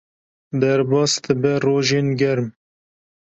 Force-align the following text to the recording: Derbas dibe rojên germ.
Derbas 0.61 1.13
dibe 1.23 1.51
rojên 1.63 2.07
germ. 2.19 2.45